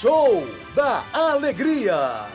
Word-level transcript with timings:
Show 0.00 0.46
da 0.74 1.04
Alegria. 1.12 2.26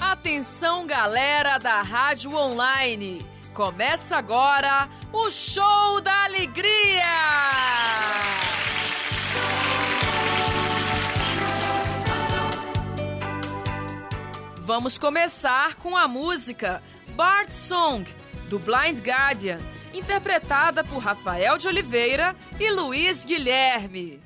Atenção, 0.00 0.84
galera 0.84 1.56
da 1.58 1.82
Rádio 1.82 2.34
Online. 2.34 3.24
Começa 3.54 4.16
agora 4.16 4.88
o 5.12 5.30
Show 5.30 6.00
da 6.00 6.24
Alegria. 6.24 7.04
Vamos 14.56 14.98
começar 14.98 15.76
com 15.76 15.96
a 15.96 16.08
música 16.08 16.82
Bart 17.10 17.50
Song 17.50 18.04
do 18.48 18.58
Blind 18.58 18.98
Guardian, 18.98 19.58
interpretada 19.94 20.82
por 20.84 20.98
Rafael 20.98 21.56
de 21.56 21.68
Oliveira 21.68 22.34
e 22.58 22.70
Luiz 22.70 23.24
Guilherme. 23.24 24.20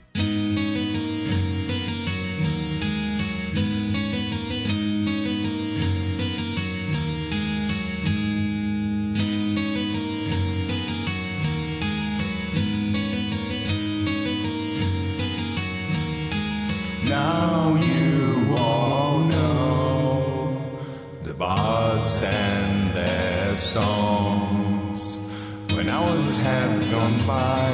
When 25.78 25.88
hours 25.88 26.40
have 26.40 26.90
gone 26.90 27.18
by, 27.24 27.70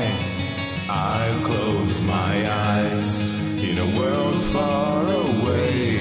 I 0.90 1.40
close 1.42 2.00
my 2.02 2.50
eyes. 2.50 3.62
In 3.62 3.78
a 3.78 3.98
world 3.98 4.36
far 4.52 5.04
away, 5.04 6.00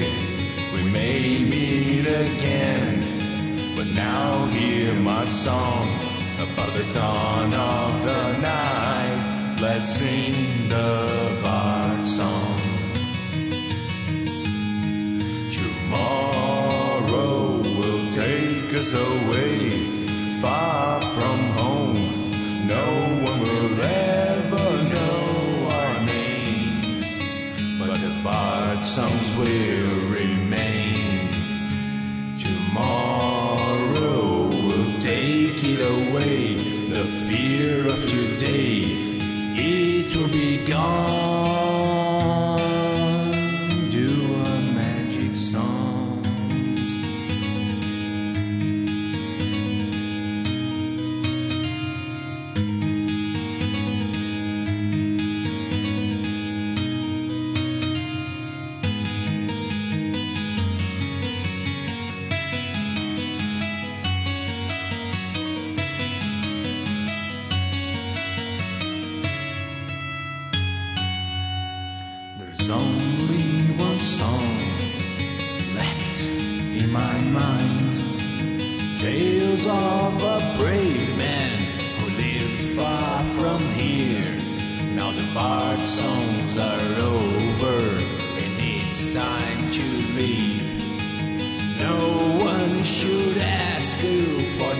we 0.74 0.82
may 0.92 1.38
meet 1.38 2.06
again. 2.06 3.00
But 3.74 3.86
now 3.94 4.44
hear 4.48 4.92
my 4.92 5.24
song 5.24 5.88
about 6.46 6.74
the 6.74 6.84
dawn 6.92 7.54
of 7.54 8.04
the 8.04 8.38
night. 8.52 9.56
Let's 9.62 9.88
sing 9.88 10.68
the 10.68 11.40
bard 11.42 12.04
song. 12.04 12.60
Tomorrow 15.58 17.62
will 17.78 18.12
take 18.12 18.74
us 18.74 18.92
away 18.92 19.43
take 35.24 35.64
it 35.64 35.80
away, 35.80 36.54
the 36.92 37.04
fear 37.26 37.86
of 37.86 38.00
today, 38.06 38.82
it 39.56 40.14
will 40.14 40.28
be 40.28 40.66
gone. 40.66 41.53
My 76.94 77.18
mind. 77.40 78.00
Tales 79.00 79.66
of 79.66 80.22
a 80.22 80.38
brave 80.56 81.18
man 81.18 81.58
who 81.98 82.06
lived 82.22 82.78
far 82.78 83.24
from 83.36 83.60
here. 83.74 84.38
Now 84.94 85.10
the 85.10 85.28
bard 85.34 85.80
songs 85.80 86.56
are 86.56 86.90
over 87.02 87.78
and 88.42 88.54
it's 88.74 89.12
time 89.12 89.60
to 89.78 89.86
leave. 90.18 90.62
No 91.80 91.98
one 92.52 92.84
should 92.84 93.38
ask 93.38 94.00
you 94.04 94.24
for 94.56 94.72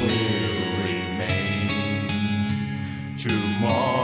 will 0.00 0.84
remain. 0.84 1.68
Tomorrow 3.18 4.03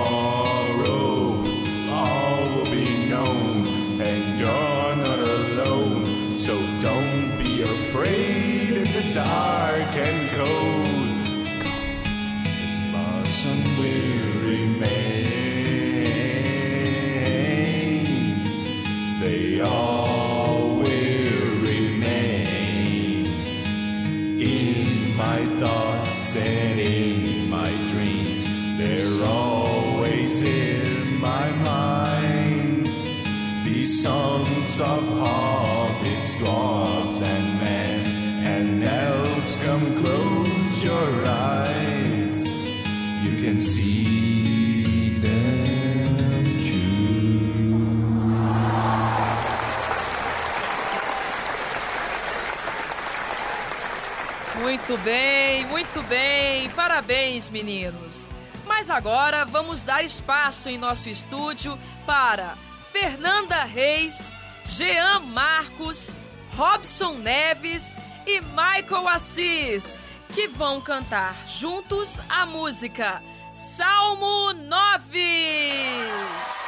muito 55.95 56.03
bem. 56.09 56.71
Parabéns, 56.71 57.51
meninos. 57.51 58.31
Mas 58.65 58.89
agora 58.89 59.45
vamos 59.45 59.83
dar 59.83 60.05
espaço 60.05 60.69
em 60.69 60.79
nosso 60.79 61.09
estúdio 61.09 61.77
para 62.07 62.55
Fernanda 62.93 63.65
Reis, 63.65 64.33
Jean 64.65 65.19
Marcos, 65.21 66.15
Robson 66.57 67.15
Neves 67.15 67.99
e 68.25 68.41
Michael 68.41 69.09
Assis, 69.09 70.01
que 70.29 70.47
vão 70.47 70.81
cantar 70.81 71.35
juntos 71.45 72.21
a 72.29 72.47
música 72.47 73.21
Salmo 73.53 74.53
9. 74.53 75.19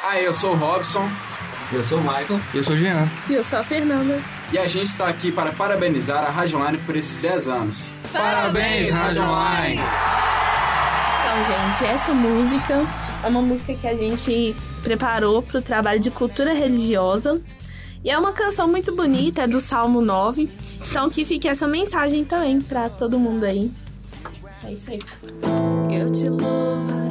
Ah, 0.03 0.19
eu 0.19 0.33
sou 0.33 0.51
o 0.51 0.55
Robson 0.55 1.09
Eu 1.71 1.81
sou 1.81 1.99
o 1.99 2.01
Michael. 2.01 2.41
Eu 2.53 2.63
sou 2.63 2.73
o 2.73 2.77
Jean. 2.77 3.07
E 3.29 3.33
eu 3.35 3.43
sou 3.43 3.59
a 3.59 3.63
Fernanda. 3.63 4.21
E 4.53 4.57
a 4.59 4.67
gente 4.67 4.85
está 4.85 5.07
aqui 5.07 5.31
para 5.31 5.51
parabenizar 5.51 6.23
a 6.23 6.29
Rádio 6.29 6.59
Online 6.59 6.77
por 6.85 6.95
esses 6.95 7.19
10 7.19 7.47
anos. 7.47 7.91
Parabéns, 8.11 8.91
Rádio 8.91 9.23
Online! 9.23 9.81
Então, 11.19 11.45
gente, 11.47 11.85
essa 11.91 12.13
música 12.13 12.85
é 13.23 13.27
uma 13.27 13.41
música 13.41 13.73
que 13.73 13.87
a 13.87 13.95
gente 13.95 14.55
preparou 14.83 15.41
para 15.41 15.57
o 15.57 15.61
trabalho 15.61 15.99
de 15.99 16.11
cultura 16.11 16.53
religiosa. 16.53 17.41
E 18.03 18.11
é 18.11 18.17
uma 18.17 18.31
canção 18.31 18.67
muito 18.67 18.95
bonita, 18.95 19.41
é 19.41 19.47
do 19.47 19.59
Salmo 19.59 20.01
9. 20.01 20.47
Então, 20.87 21.09
que 21.09 21.25
fique 21.25 21.47
essa 21.47 21.67
mensagem 21.67 22.23
também 22.23 22.61
para 22.61 22.89
todo 22.89 23.17
mundo 23.17 23.45
aí. 23.45 23.71
É 24.63 24.71
isso 24.71 24.91
aí. 24.91 24.99
Eu 25.89 26.11
te 26.11 26.29
louvarei 26.29 27.02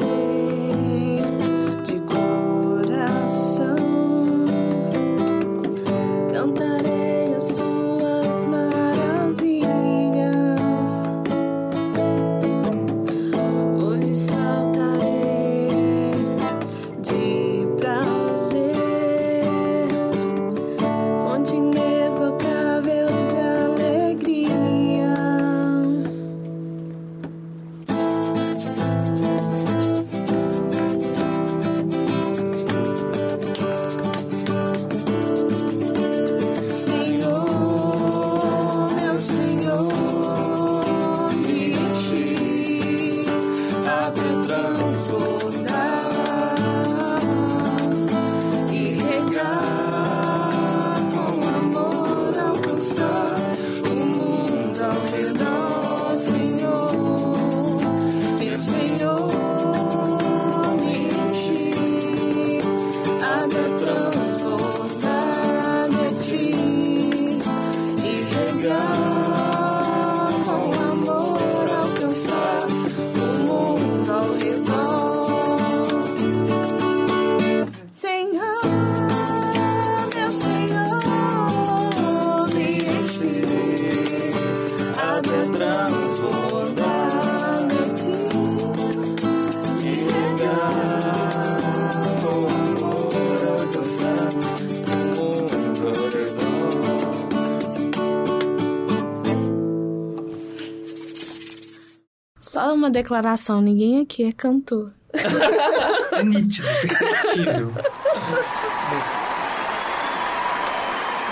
Só 102.52 102.74
uma 102.74 102.90
declaração, 102.90 103.62
ninguém 103.62 104.02
aqui 104.02 104.24
é 104.24 104.30
cantor. 104.30 104.92
é 106.12 106.22
nítido, 106.22 106.68
é 106.68 106.86
perceptível. 106.86 107.72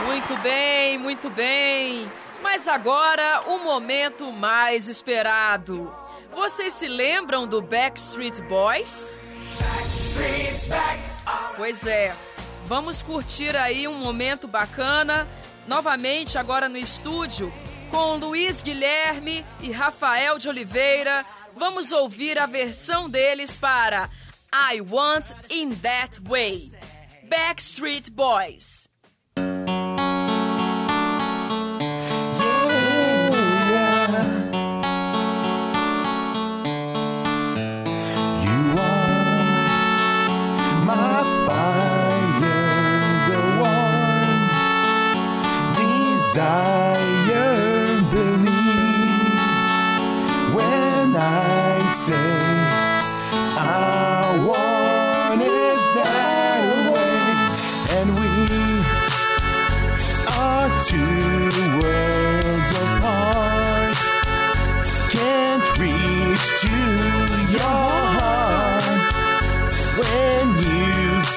Muito 0.06 0.42
bem, 0.42 0.98
muito 0.98 1.28
bem. 1.28 2.10
Mas 2.42 2.66
agora 2.66 3.42
o 3.48 3.58
momento 3.58 4.32
mais 4.32 4.88
esperado. 4.88 5.92
Vocês 6.32 6.72
se 6.72 6.88
lembram 6.88 7.46
do 7.46 7.60
Backstreet 7.60 8.40
Boys? 8.48 9.10
Pois 11.54 11.86
é. 11.86 12.16
Vamos 12.64 13.02
curtir 13.02 13.54
aí 13.58 13.86
um 13.86 13.98
momento 13.98 14.48
bacana, 14.48 15.28
novamente 15.66 16.38
agora 16.38 16.66
no 16.66 16.78
estúdio, 16.78 17.52
com 17.90 18.16
Luiz 18.16 18.62
Guilherme 18.62 19.44
e 19.60 19.72
Rafael 19.72 20.38
de 20.38 20.48
Oliveira, 20.48 21.26
vamos 21.54 21.90
ouvir 21.90 22.38
a 22.38 22.46
versão 22.46 23.10
deles 23.10 23.58
para 23.58 24.08
I 24.52 24.80
Want 24.80 25.26
In 25.50 25.74
That 25.76 26.20
Way, 26.20 26.72
Backstreet 27.28 28.10
Boys. 28.10 28.89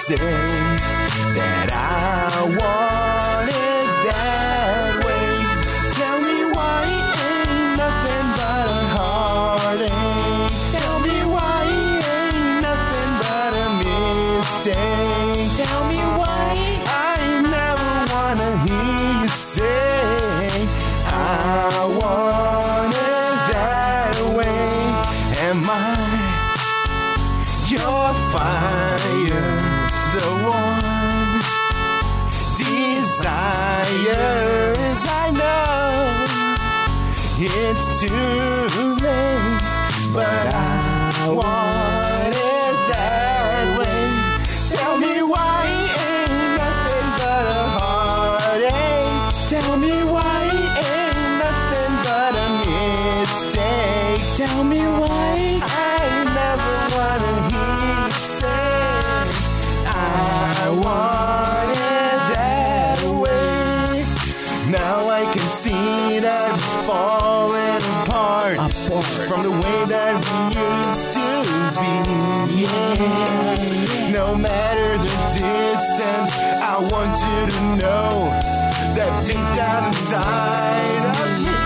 said 0.05 0.42
Too 38.05 38.09
late, 38.09 39.61
but 40.11 40.53
I 40.53 41.29
want. 41.33 41.82
from 69.33 69.41
the 69.41 69.51
way 69.51 69.85
that 69.85 70.13
we 70.29 70.37
used 70.61 71.07
to 71.17 71.27
be. 71.79 71.91
Yeah. 72.61 74.11
No 74.11 74.35
matter 74.35 74.97
the 74.97 75.09
distance, 75.33 76.31
I 76.61 76.77
want 76.91 77.17
you 77.17 77.39
to 77.53 77.61
know 77.81 78.29
that 78.95 79.25
deep 79.25 79.47
down 79.55 79.85
inside 79.85 81.05
of 81.09 81.29
me, 81.41 81.57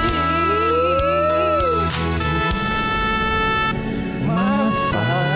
my 4.26 4.72
father. 4.92 5.26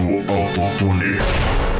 to 0.00 0.32
opportunity. 0.32 1.79